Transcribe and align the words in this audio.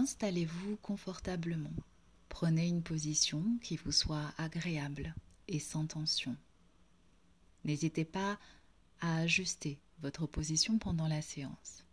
Installez-vous 0.00 0.78
confortablement. 0.78 1.74
Prenez 2.30 2.66
une 2.66 2.82
position 2.82 3.58
qui 3.62 3.76
vous 3.76 3.92
soit 3.92 4.32
agréable 4.38 5.14
et 5.46 5.58
sans 5.58 5.84
tension. 5.84 6.34
N'hésitez 7.64 8.06
pas 8.06 8.38
à 9.02 9.18
ajuster 9.18 9.78
votre 10.00 10.26
position 10.26 10.78
pendant 10.78 11.06
la 11.06 11.20
séance. 11.20 11.84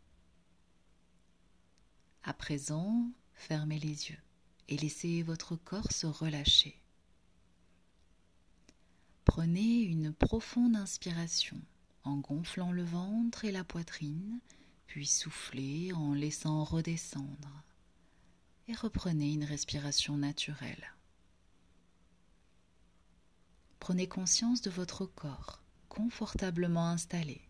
À 2.24 2.32
présent, 2.34 3.12
fermez 3.34 3.78
les 3.78 4.10
yeux 4.10 4.22
et 4.70 4.78
laissez 4.78 5.22
votre 5.22 5.58
corps 5.58 5.92
se 5.92 6.08
relâcher. 6.08 6.80
Prenez 9.26 9.82
une 9.82 10.14
profonde 10.14 10.78
inspiration 10.78 11.60
en 12.06 12.16
gonflant 12.16 12.72
le 12.72 12.86
ventre 12.86 13.44
et 13.44 13.52
la 13.52 13.66
poitrine, 13.66 14.40
puis 14.86 15.06
soufflez 15.06 15.92
en 15.92 16.14
laissant 16.14 16.64
redescendre 16.64 17.57
et 18.68 18.74
reprenez 18.76 19.34
une 19.34 19.44
respiration 19.44 20.18
naturelle. 20.18 20.94
Prenez 23.80 24.08
conscience 24.08 24.62
de 24.62 24.70
votre 24.70 25.06
corps 25.06 25.62
confortablement 25.88 26.90
installé 26.90 27.42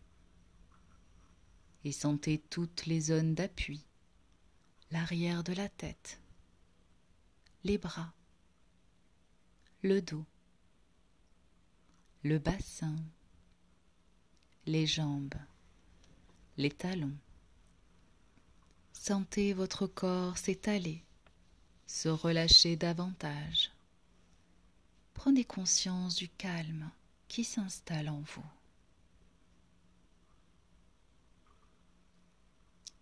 et 1.83 1.91
sentez 1.91 2.37
toutes 2.49 2.85
les 2.85 3.01
zones 3.01 3.33
d'appui, 3.33 3.85
l'arrière 4.91 5.43
de 5.43 5.53
la 5.53 5.69
tête, 5.69 6.21
les 7.63 7.77
bras, 7.77 8.13
le 9.81 10.01
dos, 10.01 10.25
le 12.23 12.39
bassin, 12.39 12.95
les 14.65 14.85
jambes, 14.85 15.35
les 16.57 16.71
talons. 16.71 17.17
Sentez 18.93 19.53
votre 19.53 19.87
corps 19.87 20.37
s'étaler, 20.37 21.03
se 21.87 22.09
relâcher 22.09 22.75
davantage. 22.75 23.71
Prenez 25.13 25.45
conscience 25.45 26.15
du 26.15 26.29
calme 26.29 26.91
qui 27.27 27.43
s'installe 27.43 28.09
en 28.09 28.19
vous. 28.19 28.45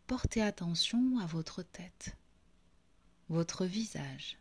Portez 0.07 0.41
attention 0.41 1.17
à 1.17 1.25
votre 1.25 1.63
tête, 1.63 2.15
votre 3.27 3.65
visage. 3.65 4.37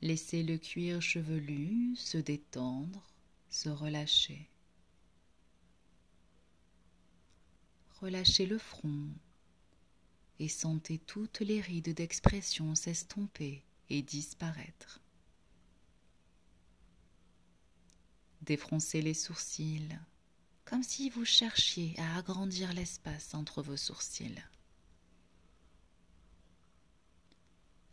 Laissez 0.00 0.42
le 0.42 0.56
cuir 0.56 1.02
chevelu 1.02 1.94
se 1.96 2.16
détendre, 2.16 3.02
se 3.50 3.68
relâcher. 3.68 4.48
Relâchez 8.00 8.46
le 8.46 8.56
front 8.56 9.08
et 10.40 10.48
sentez 10.48 10.98
toutes 10.98 11.40
les 11.40 11.60
rides 11.60 11.94
d'expression 11.94 12.74
s'estomper 12.74 13.62
et 13.90 14.00
disparaître. 14.00 15.00
Défroncez 18.40 19.02
les 19.02 19.12
sourcils, 19.12 19.98
comme 20.64 20.82
si 20.82 21.10
vous 21.10 21.26
cherchiez 21.26 21.94
à 21.98 22.16
agrandir 22.16 22.72
l'espace 22.72 23.34
entre 23.34 23.62
vos 23.62 23.76
sourcils. 23.76 24.42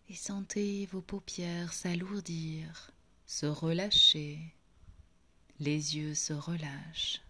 Et 0.07 0.15
sentez 0.15 0.85
vos 0.85 1.01
paupières 1.01 1.73
s'alourdir, 1.73 2.91
se 3.25 3.45
relâcher, 3.45 4.39
les 5.59 5.97
yeux 5.97 6.15
se 6.15 6.31
relâchent. 6.31 7.21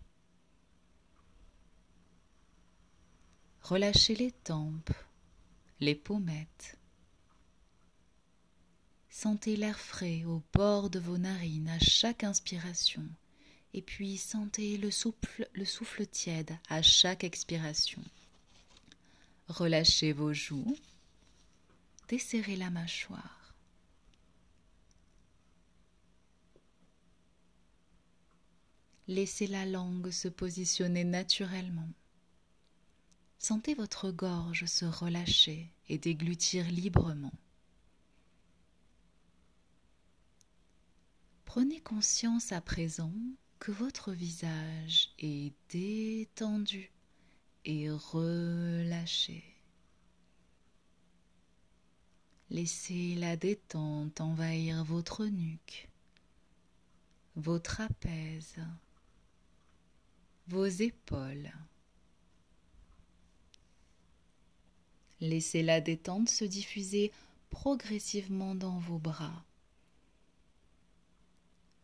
Relâchez 3.64 4.16
les 4.16 4.32
tempes, 4.32 4.94
les 5.80 5.96
pommettes. 5.96 6.78
Sentez 9.10 9.56
l'air 9.56 9.80
frais 9.80 10.24
au 10.26 10.44
bord 10.54 10.90
de 10.90 11.00
vos 11.00 11.18
narines 11.18 11.70
à 11.70 11.80
chaque 11.80 12.24
inspiration 12.24 13.04
et 13.74 13.82
puis 13.82 14.18
sentez 14.18 14.78
le 14.78 14.92
souffle, 14.92 15.48
le 15.54 15.66
souffle 15.66 16.06
tiède 16.08 16.58
à 16.70 16.82
chaque 16.82 17.24
expiration. 17.24 18.02
Relâchez 19.48 20.14
vos 20.14 20.34
joues, 20.34 20.78
desserrez 22.10 22.56
la 22.56 22.70
mâchoire. 22.70 23.56
Laissez 29.08 29.48
la 29.48 29.66
langue 29.66 30.12
se 30.12 30.28
positionner 30.28 31.06
naturellement. 31.06 31.90
Sentez 33.40 33.76
votre 33.76 34.12
gorge 34.12 34.66
se 34.66 34.86
relâcher 34.86 35.72
et 35.90 35.98
déglutir 35.98 36.66
librement. 36.70 37.34
Prenez 41.46 41.80
conscience 41.80 42.52
à 42.52 42.62
présent 42.62 43.14
que 43.60 43.72
votre 43.72 44.12
visage 44.12 45.10
est 45.20 45.54
détendu 45.70 46.92
et 47.66 47.90
relâché. 47.90 49.44
Laissez 52.50 53.16
la 53.16 53.36
détente 53.36 54.22
envahir 54.22 54.84
votre 54.84 55.26
nuque, 55.26 55.90
vos 57.36 57.60
trapèzes, 57.60 58.64
vos 60.48 60.66
épaules. 60.66 61.52
Laissez 65.20 65.64
la 65.64 65.82
détente 65.82 66.30
se 66.30 66.46
diffuser 66.46 67.12
progressivement 67.50 68.54
dans 68.54 68.78
vos 68.78 69.00
bras, 69.00 69.46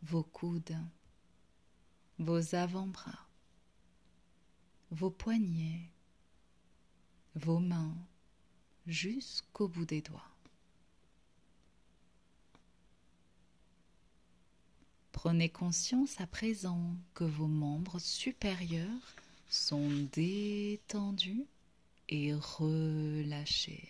vos 0.02 0.22
coudes, 0.22 0.76
vos 2.18 2.54
avant-bras, 2.54 3.26
vos 4.90 5.10
poignets, 5.10 5.90
vos 7.34 7.58
mains 7.58 7.96
jusqu'au 8.86 9.66
bout 9.66 9.86
des 9.86 10.02
doigts. 10.02 10.30
Prenez 15.10 15.48
conscience 15.48 16.20
à 16.20 16.26
présent 16.26 16.94
que 17.14 17.24
vos 17.24 17.48
membres 17.48 17.98
supérieurs 17.98 19.16
sont 19.48 19.90
détendus 20.12 21.46
et 22.14 22.32
relâchés. 22.32 23.88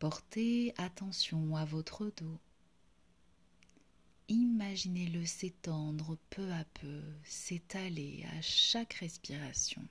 Portez 0.00 0.74
attention 0.78 1.54
à 1.54 1.64
votre 1.64 2.12
dos. 2.16 2.40
Imaginez-le 4.28 5.24
s'étendre 5.24 6.18
peu 6.30 6.52
à 6.52 6.64
peu, 6.64 7.02
s'étaler 7.22 8.26
à 8.36 8.42
chaque 8.42 8.94
respiration. 8.94 9.86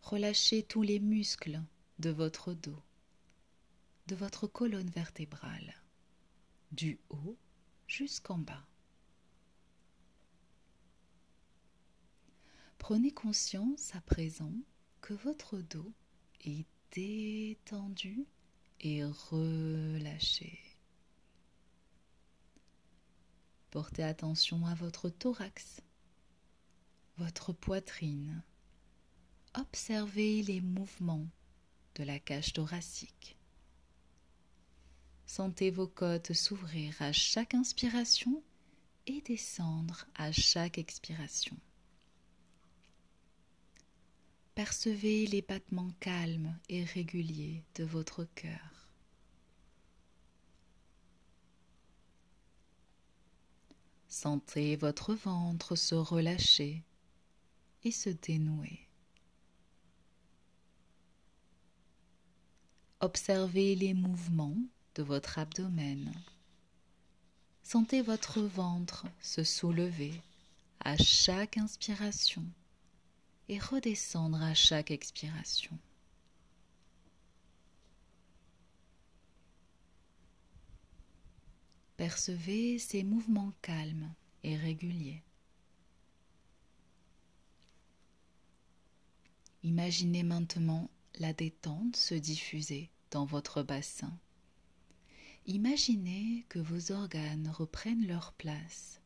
Relâchez 0.00 0.62
tous 0.62 0.82
les 0.82 1.00
muscles 1.00 1.62
de 1.98 2.08
votre 2.08 2.54
dos, 2.54 2.82
de 4.06 4.14
votre 4.16 4.46
colonne 4.46 4.88
vertébrale, 4.88 5.74
du 6.72 6.98
haut 7.10 7.36
jusqu'en 7.86 8.38
bas. 8.38 8.66
Prenez 12.78 13.10
conscience 13.10 13.94
à 13.94 14.00
présent 14.00 14.52
que 15.00 15.14
votre 15.14 15.58
dos 15.58 15.92
est 16.44 16.66
détendu 16.92 18.26
et 18.80 19.04
relâché. 19.04 20.58
Portez 23.70 24.02
attention 24.02 24.64
à 24.66 24.74
votre 24.74 25.10
thorax, 25.10 25.82
votre 27.18 27.52
poitrine. 27.52 28.42
Observez 29.54 30.42
les 30.42 30.60
mouvements 30.60 31.26
de 31.96 32.04
la 32.04 32.18
cage 32.18 32.52
thoracique. 32.52 33.36
Sentez 35.26 35.70
vos 35.70 35.88
côtes 35.88 36.32
s'ouvrir 36.32 36.94
à 37.00 37.12
chaque 37.12 37.54
inspiration 37.54 38.42
et 39.06 39.20
descendre 39.22 40.06
à 40.14 40.30
chaque 40.30 40.78
expiration. 40.78 41.56
Percevez 44.56 45.26
les 45.26 45.42
battements 45.42 45.90
calmes 46.00 46.58
et 46.70 46.82
réguliers 46.82 47.62
de 47.74 47.84
votre 47.84 48.24
cœur. 48.24 48.88
Sentez 54.08 54.76
votre 54.76 55.12
ventre 55.12 55.76
se 55.76 55.94
relâcher 55.94 56.82
et 57.84 57.90
se 57.90 58.08
dénouer. 58.08 58.88
Observez 63.00 63.74
les 63.74 63.92
mouvements 63.92 64.56
de 64.94 65.02
votre 65.02 65.38
abdomen. 65.38 66.10
Sentez 67.62 68.00
votre 68.00 68.40
ventre 68.40 69.04
se 69.20 69.44
soulever 69.44 70.14
à 70.80 70.96
chaque 70.96 71.58
inspiration 71.58 72.46
et 73.48 73.58
redescendre 73.58 74.42
à 74.42 74.54
chaque 74.54 74.90
expiration. 74.90 75.78
Percevez 81.96 82.78
ces 82.78 83.02
mouvements 83.02 83.52
calmes 83.62 84.12
et 84.42 84.56
réguliers. 84.56 85.22
Imaginez 89.62 90.22
maintenant 90.22 90.90
la 91.18 91.32
détente 91.32 91.96
se 91.96 92.14
diffuser 92.14 92.90
dans 93.10 93.24
votre 93.24 93.62
bassin. 93.62 94.16
Imaginez 95.46 96.44
que 96.48 96.58
vos 96.58 96.92
organes 96.92 97.48
reprennent 97.48 98.06
leur 98.06 98.32
place. 98.34 99.00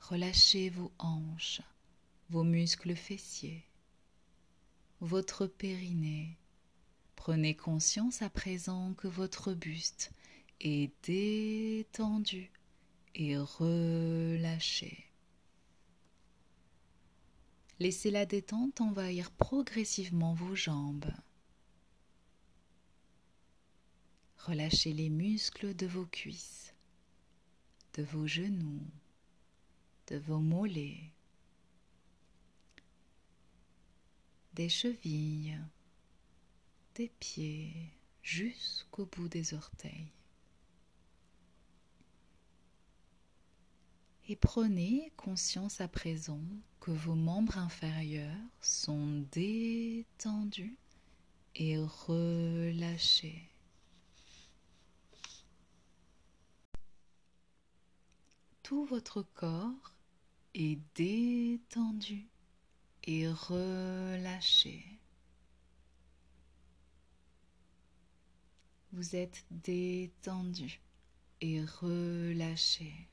Relâchez 0.00 0.70
vos 0.70 0.92
hanches, 0.98 1.60
vos 2.30 2.44
muscles 2.44 2.94
fessiers, 2.94 3.64
votre 5.00 5.48
périnée. 5.48 6.38
Prenez 7.16 7.56
conscience 7.56 8.22
à 8.22 8.30
présent 8.30 8.94
que 8.94 9.08
votre 9.08 9.52
buste 9.52 10.12
est 10.60 10.92
détendu 11.02 12.52
et 13.16 13.36
relâché. 13.36 15.10
Laissez 17.80 18.12
la 18.12 18.26
détente 18.26 18.80
envahir 18.80 19.32
progressivement 19.32 20.32
vos 20.34 20.54
jambes. 20.54 21.12
Relâchez 24.36 24.92
les 24.92 25.10
muscles 25.10 25.74
de 25.74 25.86
vos 25.86 26.06
cuisses, 26.06 26.74
de 27.94 28.04
vos 28.04 28.28
genoux, 28.28 28.86
de 30.06 30.16
vos 30.16 30.38
mollets, 30.38 31.12
des 34.60 34.68
chevilles, 34.68 35.58
des 36.94 37.08
pieds 37.18 37.94
jusqu'au 38.22 39.06
bout 39.06 39.26
des 39.26 39.54
orteils. 39.54 40.12
Et 44.28 44.36
prenez 44.36 45.14
conscience 45.16 45.80
à 45.80 45.88
présent 45.88 46.44
que 46.78 46.90
vos 46.90 47.14
membres 47.14 47.56
inférieurs 47.56 48.36
sont 48.60 49.24
détendus 49.32 50.76
et 51.54 51.78
relâchés. 51.78 53.48
Tout 58.62 58.84
votre 58.84 59.22
corps 59.22 59.94
est 60.52 60.78
détendu 60.94 62.29
et 63.04 63.28
relâché. 63.28 64.84
Vous 68.92 69.16
êtes 69.16 69.44
détendu 69.50 70.80
et 71.40 71.64
relâché. 71.64 73.08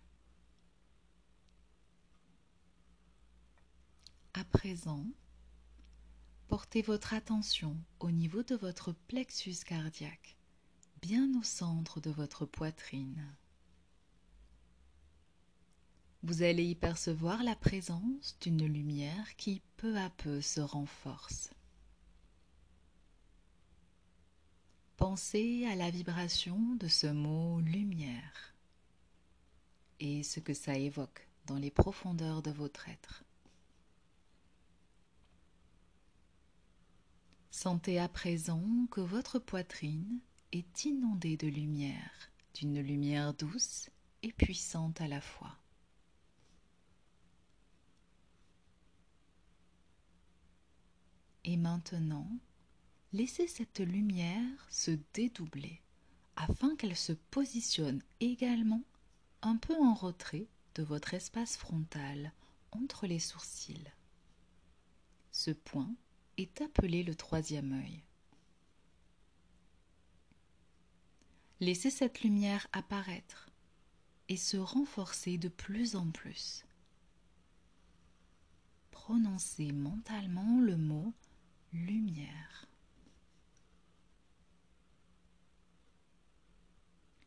À 4.33 4.43
présent, 4.43 5.05
portez 6.47 6.81
votre 6.81 7.13
attention 7.13 7.77
au 7.99 8.11
niveau 8.11 8.43
de 8.43 8.55
votre 8.55 8.91
plexus 9.07 9.63
cardiaque, 9.65 10.37
bien 11.01 11.27
au 11.39 11.43
centre 11.43 12.01
de 12.01 12.11
votre 12.11 12.45
poitrine. 12.45 13.35
Vous 16.23 16.41
allez 16.41 16.65
y 16.65 16.75
percevoir 16.75 17.43
la 17.43 17.55
présence 17.55 18.37
d'une 18.41 18.65
lumière 18.65 19.35
qui 19.35 19.61
peu 19.77 19.97
à 19.97 20.09
peu 20.09 20.41
se 20.41 20.59
renforce. 20.59 21.51
Pensez 24.97 25.65
à 25.67 25.75
la 25.75 25.91
vibration 25.91 26.75
de 26.75 26.87
ce 26.87 27.07
mot 27.07 27.59
lumière 27.61 28.55
et 29.99 30.23
ce 30.23 30.39
que 30.39 30.53
ça 30.53 30.75
évoque 30.75 31.27
dans 31.45 31.57
les 31.57 31.71
profondeurs 31.71 32.41
de 32.41 32.51
votre 32.51 32.89
être. 32.89 33.23
Sentez 37.51 37.99
à 37.99 38.07
présent 38.07 38.87
que 38.91 39.01
votre 39.01 39.39
poitrine 39.39 40.19
est 40.51 40.85
inondée 40.85 41.37
de 41.37 41.47
lumière, 41.47 42.31
d'une 42.53 42.81
lumière 42.81 43.33
douce 43.33 43.89
et 44.23 44.31
puissante 44.31 44.99
à 45.01 45.07
la 45.07 45.21
fois. 45.21 45.57
Et 51.49 51.55
maintenant, 51.55 52.27
laissez 53.13 53.47
cette 53.47 53.79
lumière 53.79 54.67
se 54.69 54.91
dédoubler 55.13 55.81
afin 56.35 56.75
qu'elle 56.75 56.97
se 56.97 57.13
positionne 57.13 58.03
également 58.19 58.83
un 59.41 59.55
peu 59.55 59.73
en 59.81 59.93
retrait 59.93 60.47
de 60.75 60.83
votre 60.83 61.13
espace 61.13 61.55
frontal 61.55 62.33
entre 62.73 63.07
les 63.07 63.19
sourcils. 63.19 63.93
Ce 65.31 65.51
point 65.51 65.89
est 66.35 66.59
appelé 66.61 67.01
le 67.01 67.15
troisième 67.15 67.71
œil. 67.71 68.03
Laissez 71.61 71.91
cette 71.91 72.23
lumière 72.23 72.67
apparaître 72.73 73.49
et 74.27 74.35
se 74.35 74.57
renforcer 74.57 75.37
de 75.37 75.47
plus 75.47 75.95
en 75.95 76.11
plus. 76.11 76.65
Prononcez 78.91 79.71
mentalement 79.71 80.59
le 80.59 80.75
mot 80.75 81.13
lumière. 81.85 82.67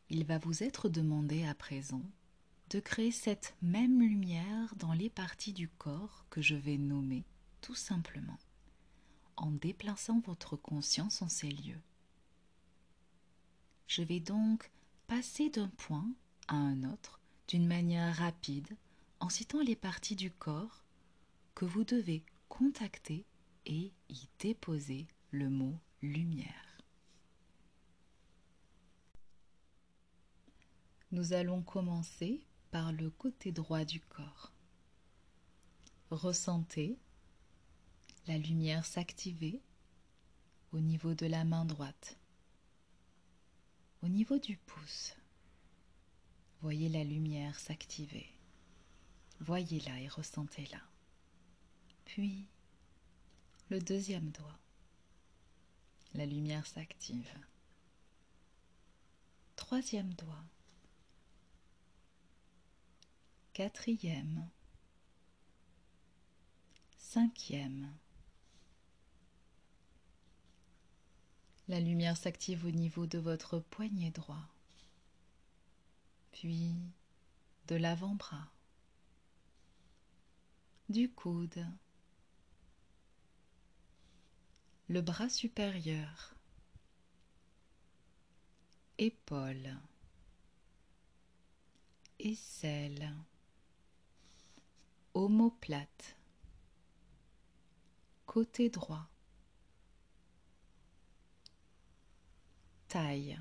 Il 0.09 0.25
va 0.25 0.37
vous 0.39 0.63
être 0.63 0.89
demandé 0.89 1.45
à 1.45 1.55
présent 1.55 2.03
de 2.69 2.79
créer 2.79 3.11
cette 3.11 3.55
même 3.61 4.01
lumière 4.01 4.75
dans 4.75 4.93
les 4.93 5.09
parties 5.09 5.53
du 5.53 5.69
corps 5.69 6.25
que 6.29 6.41
je 6.41 6.55
vais 6.55 6.77
nommer 6.77 7.23
tout 7.61 7.75
simplement 7.75 8.37
en 9.37 9.51
déplaçant 9.51 10.19
votre 10.19 10.55
conscience 10.55 11.21
en 11.21 11.29
ces 11.29 11.49
lieux. 11.49 11.81
Je 13.87 14.03
vais 14.03 14.19
donc 14.19 14.69
passer 15.07 15.49
d'un 15.49 15.69
point 15.69 16.09
à 16.47 16.55
un 16.55 16.83
autre 16.83 17.19
d'une 17.47 17.67
manière 17.67 18.15
rapide 18.15 18.77
en 19.19 19.29
citant 19.29 19.61
les 19.61 19.75
parties 19.75 20.15
du 20.15 20.31
corps 20.31 20.83
que 21.55 21.65
vous 21.65 21.83
devez 21.83 22.23
contacter 22.49 23.25
et 23.65 23.93
y 24.09 24.29
déposer 24.39 25.07
le 25.31 25.49
mot 25.49 25.79
lumière. 26.01 26.83
Nous 31.11 31.33
allons 31.33 31.61
commencer 31.61 32.45
par 32.71 32.93
le 32.93 33.09
côté 33.09 33.51
droit 33.51 33.83
du 33.83 33.99
corps. 33.99 34.53
Ressentez 36.09 36.97
la 38.27 38.37
lumière 38.37 38.85
s'activer 38.85 39.61
au 40.71 40.79
niveau 40.79 41.13
de 41.13 41.25
la 41.25 41.43
main 41.43 41.65
droite, 41.65 42.17
au 44.01 44.07
niveau 44.07 44.37
du 44.39 44.57
pouce. 44.57 45.15
Voyez 46.61 46.89
la 46.89 47.03
lumière 47.03 47.59
s'activer. 47.59 48.27
Voyez-la 49.39 49.99
et 49.99 50.07
ressentez-la. 50.07 50.81
Puis, 52.05 52.45
le 53.71 53.79
deuxième 53.79 54.31
doigt. 54.31 54.59
La 56.13 56.25
lumière 56.25 56.67
s'active. 56.67 57.33
Troisième 59.55 60.13
doigt. 60.15 60.43
Quatrième. 63.53 64.49
Cinquième. 66.97 67.95
La 71.69 71.79
lumière 71.79 72.17
s'active 72.17 72.65
au 72.65 72.71
niveau 72.71 73.05
de 73.05 73.19
votre 73.19 73.59
poignet 73.59 74.11
droit, 74.11 74.49
puis 76.33 76.75
de 77.69 77.75
l'avant-bras, 77.77 78.51
du 80.89 81.09
coude, 81.09 81.65
le 84.91 84.99
bras 84.99 85.29
supérieur, 85.29 86.35
épaule, 88.97 89.79
aisselle, 92.19 93.15
omoplate, 95.13 96.17
côté 98.25 98.69
droit, 98.69 99.07
taille, 102.89 103.39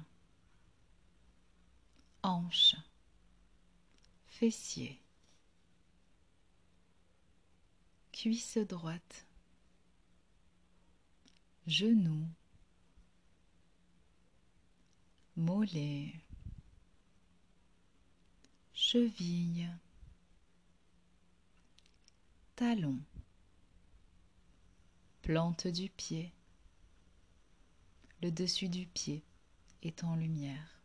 hanche, 2.23 2.77
fessier, 4.29 5.03
cuisse 8.13 8.59
droite, 8.59 9.27
genoux, 11.71 12.27
mollets, 15.37 16.13
cheville, 18.73 19.71
talon, 22.57 22.99
plante 25.23 25.69
du 25.69 25.89
pied, 25.91 26.33
le 28.21 28.33
dessus 28.33 28.69
du 28.69 28.87
pied 28.87 29.23
est 29.85 30.03
en 30.03 30.17
lumière, 30.17 30.83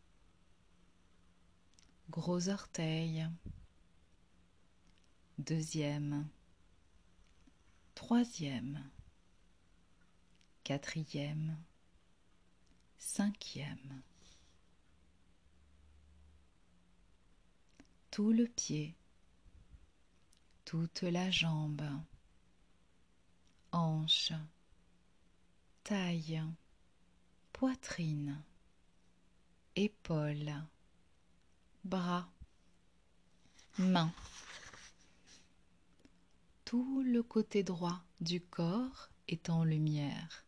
gros 2.12 2.48
orteil, 2.50 3.28
deuxième, 5.40 6.28
troisième, 7.96 8.88
quatrième, 10.66 11.56
cinquième. 12.98 14.02
Tout 18.10 18.32
le 18.32 18.48
pied, 18.48 18.96
toute 20.66 21.04
la 21.04 21.30
jambe, 21.30 21.88
hanche, 23.72 24.34
taille, 25.84 26.42
poitrine, 27.54 28.42
épaules, 29.76 30.64
bras, 31.84 32.28
mains. 33.78 34.12
Tout 36.64 37.04
le 37.06 37.22
côté 37.22 37.62
droit 37.62 38.02
du 38.20 38.42
corps 38.42 39.12
est 39.28 39.52
en 39.52 39.64
lumière. 39.64 40.45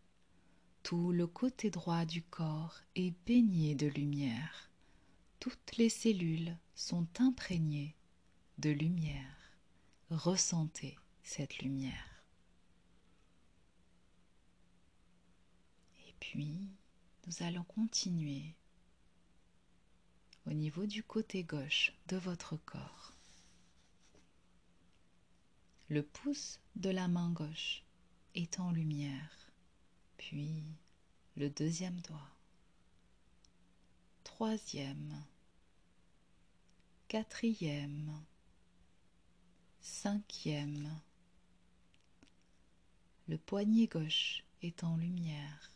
Tout 0.88 1.12
le 1.12 1.28
côté 1.28 1.70
droit 1.70 2.06
du 2.06 2.22
corps 2.22 2.80
est 2.96 3.14
baigné 3.26 3.76
de 3.76 3.88
lumière. 3.88 4.70
Toutes 5.42 5.76
les 5.76 5.90
cellules 5.90 6.56
sont 6.76 7.06
imprégnées 7.20 7.94
de 8.58 8.70
lumière. 8.70 9.52
Ressentez 10.10 10.98
cette 11.24 11.58
lumière. 11.58 12.24
Et 16.08 16.14
puis, 16.22 16.70
nous 17.26 17.44
allons 17.44 17.66
continuer 17.66 18.56
au 20.46 20.54
niveau 20.54 20.86
du 20.86 21.04
côté 21.04 21.44
gauche 21.44 21.92
de 22.08 22.16
votre 22.16 22.56
corps. 22.56 23.12
Le 25.90 26.02
pouce 26.02 26.62
de 26.78 26.92
la 26.92 27.10
main 27.10 27.30
gauche 27.32 27.84
est 28.36 28.62
en 28.62 28.72
lumière, 28.72 29.47
puis 30.18 30.64
le 31.36 31.50
deuxième 31.50 32.00
doigt, 32.02 32.30
troisième, 34.24 35.24
quatrième, 37.08 38.24
cinquième. 39.82 41.00
Le 43.28 43.38
poignet 43.38 43.88
gauche 43.88 44.44
est 44.62 44.84
en 44.84 44.98
lumière, 44.98 45.72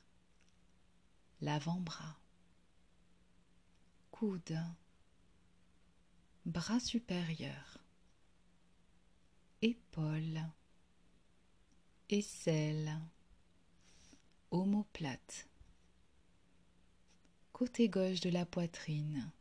l'avant-bras, 1.42 2.18
coude, 4.12 4.58
bras 6.46 6.80
supérieur, 6.80 7.78
épaule, 9.62 10.42
aisselle, 12.10 13.00
omoplate, 14.51 15.48
côté 17.53 17.88
gauche 17.88 18.20
de 18.20 18.29
la 18.29 18.46
poitrine, 18.46 19.31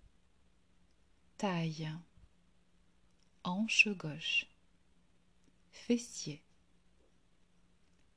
taille, 1.36 1.90
hanche 3.42 3.88
gauche, 3.88 4.46
fessier, 5.72 6.40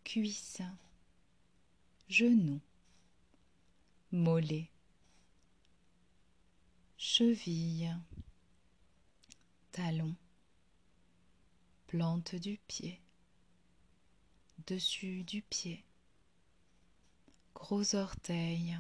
cuisse, 0.04 0.62
genou, 2.08 2.62
mollet, 4.12 4.70
cheville, 6.98 7.98
talon, 9.72 10.16
plante 11.88 12.36
du 12.36 12.60
pied, 12.68 13.02
dessus 14.68 15.24
du 15.24 15.42
pied, 15.42 15.84
gros 17.64 17.96
orteil, 17.96 18.78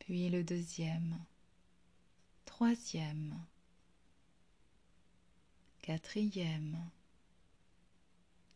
puis 0.00 0.28
le 0.30 0.42
deuxième, 0.42 1.24
troisième, 2.44 3.40
quatrième, 5.80 6.90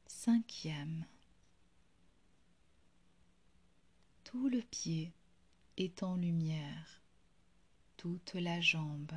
cinquième. 0.09 1.07
Tout 4.25 4.49
le 4.49 4.61
pied 4.61 5.13
est 5.77 6.03
en 6.03 6.17
lumière, 6.17 7.01
toute 7.97 8.35
la 8.35 8.61
jambe, 8.61 9.15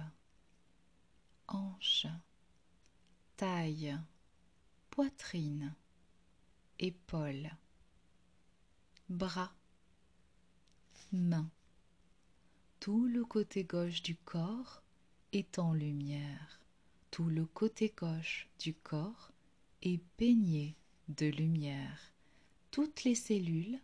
hanche, 1.48 2.06
taille, 3.38 3.98
poitrine, 4.92 5.74
épaules, 6.78 7.50
bras, 9.10 9.52
Tout 12.80 13.06
le 13.06 13.24
côté 13.24 13.64
gauche 13.64 14.02
du 14.02 14.16
corps 14.16 14.82
est 15.32 15.60
en 15.60 15.72
lumière. 15.72 16.60
Tout 17.12 17.30
le 17.30 17.46
côté 17.46 17.94
gauche 17.96 18.48
du 18.60 18.74
corps 18.74 19.32
est 19.84 20.02
baigné 20.18 20.76
de 21.10 21.28
lumière. 21.28 22.12
Toutes 22.72 23.04
les 23.04 23.14
cellules 23.14 23.80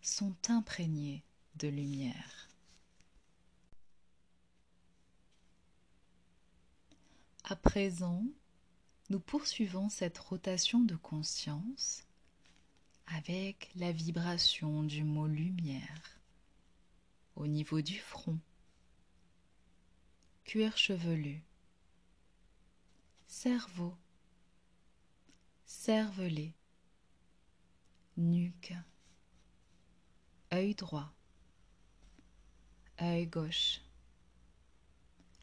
sont 0.00 0.34
imprégnées 0.48 1.22
de 1.56 1.68
lumière. 1.68 2.48
À 7.44 7.56
présent, 7.56 8.24
nous 9.10 9.20
poursuivons 9.20 9.90
cette 9.90 10.16
rotation 10.16 10.80
de 10.80 10.96
conscience 10.96 12.04
avec 13.06 13.70
la 13.76 13.92
vibration 13.92 14.82
du 14.82 15.04
mot 15.04 15.26
lumière 15.26 16.19
au 17.36 17.46
niveau 17.46 17.80
du 17.80 17.98
front, 17.98 18.38
cuir 20.44 20.76
chevelu, 20.76 21.42
cerveau, 23.26 23.94
cervelet, 25.64 26.52
nuque, 28.16 28.74
œil 30.52 30.74
droit, 30.74 31.12
œil 33.00 33.26
gauche, 33.26 33.80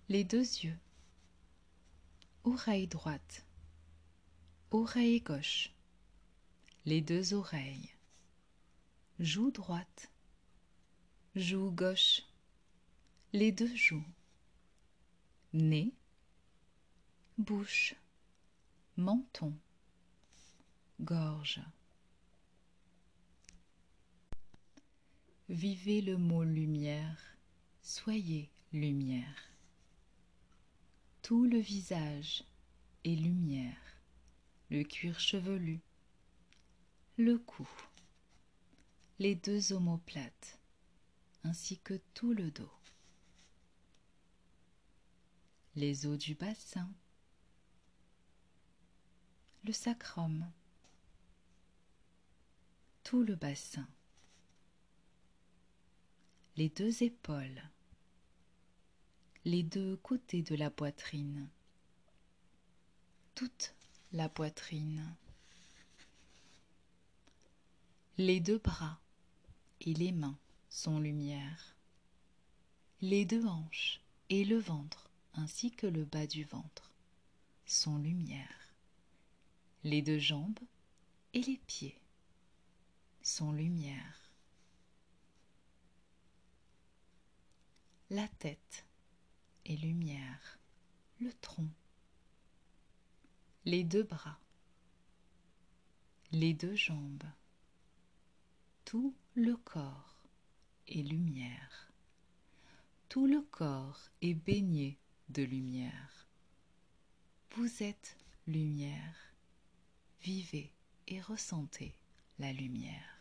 les 0.10 0.24
deux 0.24 0.42
yeux, 0.42 0.78
oreille 2.44 2.88
droite, 2.88 3.46
oreille 4.72 5.22
gauche, 5.22 5.72
les 6.86 7.02
deux 7.02 7.34
oreilles, 7.34 7.90
joue 9.20 9.52
droite, 9.52 10.12
joue 11.38 11.70
gauche, 11.70 12.24
les 13.32 13.52
deux 13.52 13.74
joues, 13.76 14.04
nez, 15.54 15.94
bouche, 17.38 17.96
menton, 18.96 19.54
gorge. 21.00 21.62
Vivez 25.48 26.02
le 26.02 26.18
mot 26.18 26.44
lumière, 26.44 27.38
soyez 27.84 28.50
lumière. 28.74 29.52
Tout 31.22 31.46
le 31.46 31.60
visage 31.60 32.44
est 33.04 33.16
lumière, 33.16 34.02
le 34.72 34.84
cuir 34.84 35.20
chevelu, 35.20 35.82
le 37.18 37.38
cou, 37.38 37.70
les 39.20 39.36
deux 39.36 39.74
omoplates, 39.74 40.60
ainsi 41.48 41.78
que 41.80 42.00
tout 42.14 42.34
le 42.34 42.52
dos, 42.52 42.72
les 45.76 46.06
os 46.06 46.18
du 46.18 46.36
bassin, 46.36 46.90
le 49.64 49.72
sacrum, 49.72 50.52
tout 53.04 53.24
le 53.24 53.36
bassin, 53.36 53.88
les 56.58 56.68
deux 56.68 57.02
épaules, 57.04 57.62
les 59.46 59.64
deux 59.64 59.96
côtés 59.98 60.42
de 60.42 60.56
la 60.56 60.70
poitrine, 60.70 61.50
toute 63.36 63.74
la 64.12 64.28
poitrine, 64.28 65.16
les 68.18 68.42
deux 68.42 68.58
bras 68.58 69.00
et 69.80 69.94
les 69.94 70.12
mains 70.12 70.38
sont 70.70 71.00
lumière. 71.00 71.76
Les 73.02 73.26
deux 73.26 73.46
hanches 73.46 74.02
et 74.30 74.44
le 74.44 74.58
ventre 74.58 75.10
ainsi 75.34 75.72
que 75.72 75.88
le 75.88 76.04
bas 76.04 76.28
du 76.28 76.44
ventre 76.44 76.92
sont 77.66 77.98
lumière. 77.98 78.74
Les 79.84 80.02
deux 80.02 80.20
jambes 80.20 80.60
et 81.34 81.42
les 81.42 81.58
pieds 81.58 82.02
sont 83.22 83.52
lumière. 83.52 84.32
La 88.10 88.28
tête 88.28 88.86
est 89.66 89.76
lumière. 89.76 90.60
Le 91.20 91.34
tronc. 91.34 91.70
Les 93.66 93.84
deux 93.84 94.04
bras. 94.04 94.40
Les 96.32 96.54
deux 96.54 96.76
jambes. 96.76 97.24
Tout 98.86 99.14
le 99.36 99.58
corps 99.58 100.17
lumière. 100.96 101.92
Tout 103.10 103.28
le 103.28 103.42
corps 103.42 104.10
est 104.22 104.34
baigné 104.34 104.98
de 105.30 105.44
lumière. 105.44 106.28
Vous 107.52 107.84
êtes 107.84 108.18
lumière. 108.48 109.34
Vivez 110.22 110.72
et 111.08 111.22
ressentez 111.22 111.94
la 112.40 112.54
lumière. 112.54 113.17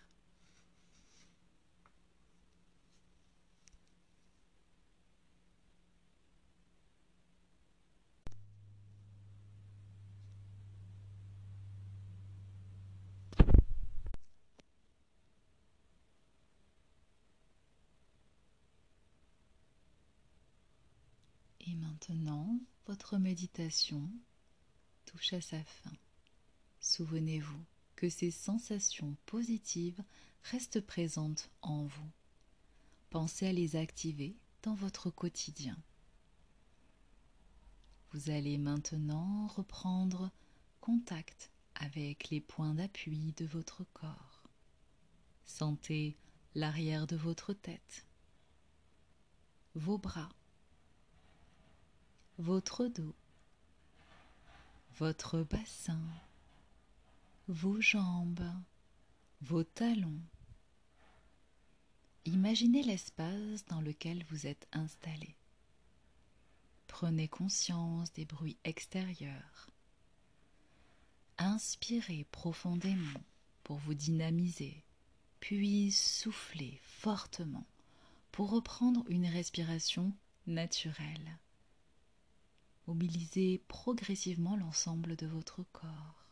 Et 21.67 21.75
maintenant, 21.75 22.61
votre 22.87 23.19
méditation 23.19 24.09
touche 25.05 25.33
à 25.33 25.41
sa 25.41 25.63
fin. 25.65 25.93
Souvenez-vous 26.81 27.65
que 27.97 28.09
ces 28.09 28.31
sensations 28.31 29.17
positives 29.27 30.03
restent 30.45 30.81
présentes 30.81 31.51
en 31.63 31.85
vous. 31.85 32.11
Pensez 33.11 33.49
à 33.49 33.53
les 33.53 33.75
activer 33.75 34.37
dans 34.63 34.75
votre 34.75 35.11
quotidien. 35.11 35.77
Vous 38.13 38.31
allez 38.31 38.59
maintenant 38.59 39.49
reprendre 39.49 40.31
contact 40.81 41.51
avec 41.75 42.31
les 42.31 42.41
points 42.41 42.75
d'appui 42.75 43.33
de 43.37 43.45
votre 43.45 43.85
corps. 43.93 44.49
Sentez 45.45 46.17
l'arrière 46.55 47.07
de 47.07 47.17
votre 47.17 47.53
tête, 47.53 48.07
vos 49.75 49.99
bras, 49.99 50.31
votre 52.39 52.87
dos, 52.87 53.15
votre 54.99 55.43
bassin, 55.43 56.03
vos 57.49 57.81
jambes, 57.81 58.53
vos 59.41 59.65
talons. 59.65 60.21
Imaginez 62.27 62.83
l'espace 62.83 63.65
dans 63.69 63.81
lequel 63.81 64.23
vous 64.25 64.47
êtes 64.47 64.69
installé. 64.73 65.35
Prenez 66.89 67.27
conscience 67.29 68.13
des 68.13 68.27
bruits 68.27 68.59
extérieurs. 68.65 69.71
Inspirez 71.39 72.27
profondément 72.33 73.21
pour 73.65 73.79
vous 73.79 73.95
dynamiser, 73.95 74.85
puis 75.41 75.91
soufflez 75.91 76.81
fortement 76.83 77.67
pour 78.31 78.51
reprendre 78.51 79.05
une 79.09 79.27
respiration 79.27 80.13
naturelle. 80.47 81.39
Mobilisez 82.87 83.61
progressivement 83.67 84.57
l'ensemble 84.57 85.17
de 85.17 85.27
votre 85.27 85.65
corps. 85.73 86.25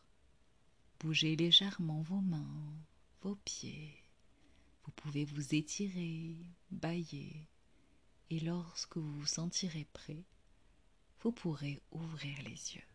Bougez 0.99 1.35
légèrement 1.35 2.01
vos 2.01 2.21
mains, 2.21 2.73
vos 3.21 3.35
pieds. 3.35 4.01
Vous 4.85 4.91
pouvez 4.91 5.25
vous 5.25 5.53
étirer, 5.53 6.37
bailler, 6.71 7.49
et 8.29 8.39
lorsque 8.39 8.97
vous 8.97 9.19
vous 9.19 9.25
sentirez 9.25 9.85
prêt, 9.91 10.23
vous 11.21 11.31
pourrez 11.33 11.81
ouvrir 11.91 12.37
les 12.43 12.75
yeux. 12.75 12.94